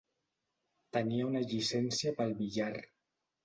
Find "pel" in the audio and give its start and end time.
2.19-2.37